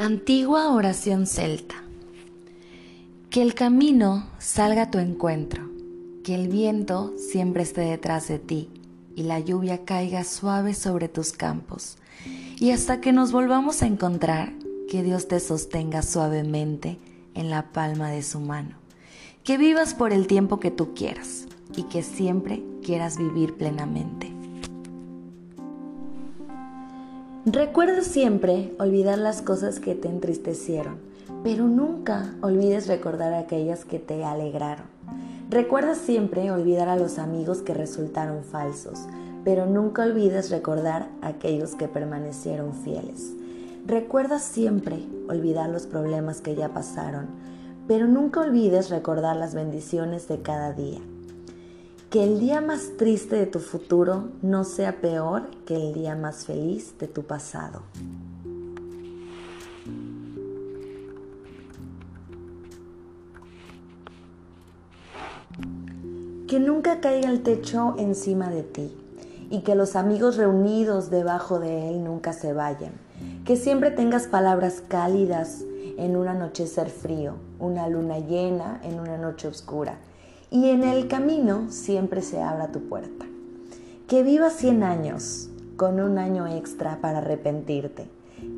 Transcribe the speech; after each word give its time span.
Antigua 0.00 0.70
oración 0.70 1.26
celta. 1.26 1.74
Que 3.30 3.42
el 3.42 3.54
camino 3.54 4.28
salga 4.38 4.82
a 4.82 4.90
tu 4.92 4.98
encuentro, 4.98 5.68
que 6.22 6.36
el 6.36 6.46
viento 6.46 7.14
siempre 7.16 7.64
esté 7.64 7.80
detrás 7.80 8.28
de 8.28 8.38
ti 8.38 8.70
y 9.16 9.24
la 9.24 9.40
lluvia 9.40 9.84
caiga 9.84 10.22
suave 10.22 10.74
sobre 10.74 11.08
tus 11.08 11.32
campos. 11.32 11.96
Y 12.60 12.70
hasta 12.70 13.00
que 13.00 13.12
nos 13.12 13.32
volvamos 13.32 13.82
a 13.82 13.88
encontrar, 13.88 14.52
que 14.88 15.02
Dios 15.02 15.26
te 15.26 15.40
sostenga 15.40 16.02
suavemente 16.02 17.00
en 17.34 17.50
la 17.50 17.72
palma 17.72 18.08
de 18.08 18.22
su 18.22 18.38
mano. 18.38 18.76
Que 19.42 19.58
vivas 19.58 19.94
por 19.94 20.12
el 20.12 20.28
tiempo 20.28 20.60
que 20.60 20.70
tú 20.70 20.94
quieras 20.94 21.48
y 21.76 21.82
que 21.82 22.04
siempre 22.04 22.62
quieras 22.84 23.18
vivir 23.18 23.54
plenamente. 23.54 24.27
Recuerda 27.46 28.02
siempre 28.02 28.74
olvidar 28.80 29.16
las 29.16 29.42
cosas 29.42 29.78
que 29.78 29.94
te 29.94 30.08
entristecieron, 30.08 30.96
pero 31.44 31.66
nunca 31.66 32.34
olvides 32.42 32.88
recordar 32.88 33.32
aquellas 33.32 33.84
que 33.84 34.00
te 34.00 34.24
alegraron. 34.24 34.86
Recuerda 35.48 35.94
siempre 35.94 36.50
olvidar 36.50 36.88
a 36.88 36.96
los 36.96 37.18
amigos 37.18 37.62
que 37.62 37.74
resultaron 37.74 38.42
falsos, 38.42 39.06
pero 39.44 39.66
nunca 39.66 40.02
olvides 40.02 40.50
recordar 40.50 41.08
a 41.22 41.28
aquellos 41.28 41.76
que 41.76 41.86
permanecieron 41.86 42.74
fieles. 42.74 43.32
Recuerda 43.86 44.40
siempre 44.40 45.06
olvidar 45.28 45.70
los 45.70 45.86
problemas 45.86 46.40
que 46.40 46.56
ya 46.56 46.70
pasaron, 46.70 47.28
pero 47.86 48.08
nunca 48.08 48.40
olvides 48.40 48.90
recordar 48.90 49.36
las 49.36 49.54
bendiciones 49.54 50.26
de 50.26 50.42
cada 50.42 50.72
día 50.72 51.00
que 52.10 52.24
el 52.24 52.40
día 52.40 52.62
más 52.62 52.96
triste 52.96 53.36
de 53.36 53.44
tu 53.44 53.58
futuro 53.58 54.30
no 54.40 54.64
sea 54.64 55.02
peor 55.02 55.50
que 55.66 55.76
el 55.76 55.92
día 55.92 56.16
más 56.16 56.46
feliz 56.46 56.98
de 56.98 57.06
tu 57.06 57.24
pasado. 57.24 57.82
Que 66.46 66.58
nunca 66.60 67.00
caiga 67.02 67.28
el 67.28 67.42
techo 67.42 67.94
encima 67.98 68.48
de 68.48 68.62
ti 68.62 68.96
y 69.50 69.60
que 69.60 69.74
los 69.74 69.94
amigos 69.94 70.38
reunidos 70.38 71.10
debajo 71.10 71.58
de 71.58 71.90
él 71.90 72.04
nunca 72.04 72.32
se 72.32 72.54
vayan. 72.54 72.92
Que 73.44 73.56
siempre 73.56 73.90
tengas 73.90 74.28
palabras 74.28 74.82
cálidas 74.88 75.62
en 75.98 76.16
un 76.16 76.28
anochecer 76.28 76.88
frío, 76.88 77.34
una 77.58 77.86
luna 77.86 78.18
llena 78.18 78.80
en 78.82 78.98
una 78.98 79.18
noche 79.18 79.46
oscura 79.46 79.98
y 80.50 80.70
en 80.70 80.82
el 80.82 81.08
camino 81.08 81.70
siempre 81.70 82.22
se 82.22 82.40
abra 82.40 82.72
tu 82.72 82.80
puerta. 82.88 83.26
Que 84.06 84.22
vivas 84.22 84.54
100 84.54 84.82
años 84.82 85.50
con 85.76 86.00
un 86.00 86.18
año 86.18 86.46
extra 86.46 87.00
para 87.00 87.18
arrepentirte. 87.18 88.08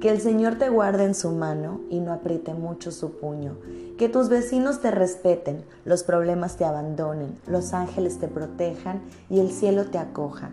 Que 0.00 0.10
el 0.10 0.20
Señor 0.20 0.56
te 0.56 0.68
guarde 0.68 1.04
en 1.04 1.14
su 1.14 1.32
mano 1.32 1.80
y 1.90 2.00
no 2.00 2.12
apriete 2.12 2.54
mucho 2.54 2.92
su 2.92 3.12
puño. 3.12 3.56
Que 3.98 4.08
tus 4.08 4.28
vecinos 4.28 4.80
te 4.80 4.90
respeten, 4.90 5.64
los 5.84 6.04
problemas 6.04 6.56
te 6.56 6.64
abandonen, 6.64 7.36
los 7.46 7.72
ángeles 7.72 8.18
te 8.18 8.28
protejan 8.28 9.00
y 9.28 9.40
el 9.40 9.50
cielo 9.50 9.86
te 9.86 9.98
acoja. 9.98 10.50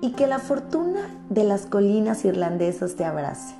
Y 0.00 0.12
que 0.12 0.26
la 0.26 0.38
fortuna 0.38 1.00
de 1.28 1.44
las 1.44 1.66
colinas 1.66 2.24
irlandesas 2.24 2.94
te 2.94 3.04
abrace. 3.04 3.54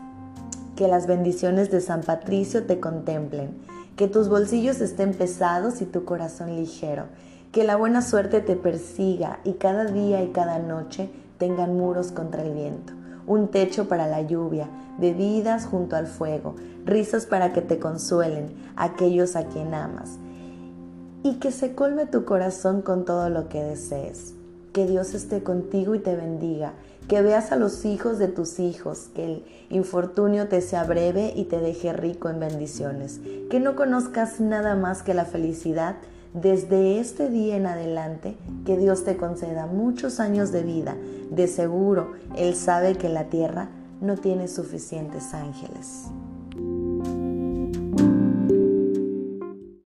Que 0.77 0.87
las 0.87 1.07
bendiciones 1.07 1.71
de 1.71 1.81
San 1.81 2.03
Patricio 2.03 2.65
te 2.65 2.79
contemplen 2.79 3.57
que 3.99 4.07
tus 4.07 4.29
bolsillos 4.29 4.81
estén 4.81 5.13
pesados 5.13 5.83
y 5.83 5.85
tu 5.85 6.05
corazón 6.05 6.55
ligero, 6.55 7.07
que 7.51 7.65
la 7.65 7.75
buena 7.75 8.01
suerte 8.01 8.41
te 8.41 8.55
persiga 8.55 9.41
y 9.43 9.55
cada 9.55 9.87
día 9.87 10.23
y 10.23 10.29
cada 10.29 10.61
noche 10.61 11.11
tengan 11.37 11.77
muros 11.77 12.13
contra 12.13 12.43
el 12.43 12.55
viento, 12.55 12.93
un 13.27 13.49
techo 13.49 13.89
para 13.89 14.07
la 14.07 14.23
lluvia, 14.23 14.69
bebidas 14.99 15.67
junto 15.67 15.97
al 15.97 16.07
fuego, 16.07 16.55
risas 16.85 17.27
para 17.27 17.53
que 17.53 17.61
te 17.61 17.81
consuelen 17.81 18.55
aquellos 18.77 19.35
a 19.35 19.47
quien 19.49 19.75
amas, 19.75 20.21
y 21.25 21.41
que 21.41 21.51
se 21.51 21.75
colme 21.75 22.07
tu 22.07 22.25
corazón 22.25 22.83
con 22.83 23.05
todo 23.05 23.29
lo 23.31 23.49
que 23.49 23.65
desees. 23.65 24.38
Que 24.79 24.87
Dios 24.87 25.13
esté 25.13 25.43
contigo 25.43 25.97
y 25.97 25.99
te 25.99 26.15
bendiga 26.15 26.73
que 27.09 27.21
veas 27.21 27.51
a 27.51 27.57
los 27.57 27.85
hijos 27.85 28.21
de 28.21 28.29
tus 28.29 28.61
hijos, 28.61 29.09
que 29.13 29.25
el 29.25 29.45
infortunio 29.71 30.47
te 30.47 30.61
sea 30.61 30.85
breve 30.85 31.33
y 31.35 31.47
te 31.47 31.59
deje 31.59 31.93
rico 31.93 32.29
en 32.29 32.39
bendiciones, 32.39 33.21
que 33.51 33.59
no 33.59 33.75
conozcas 33.75 34.39
nada 34.39 34.77
más 34.77 35.03
que 35.03 35.15
la 35.15 35.25
felicidad 35.25 35.97
desde 36.33 37.01
este 37.01 37.29
día 37.29 37.57
en 37.57 37.67
adelante, 37.67 38.37
que 38.65 38.77
Dios 38.77 39.03
te 39.03 39.17
conceda 39.17 39.67
muchos 39.67 40.21
años 40.21 40.53
de 40.53 40.63
vida. 40.63 40.97
De 41.33 41.49
seguro, 41.49 42.13
Él 42.37 42.55
sabe 42.55 42.95
que 42.95 43.09
la 43.09 43.25
tierra 43.25 43.71
no 44.01 44.17
tiene 44.17 44.47
suficientes 44.47 45.35
ángeles. 45.35 46.05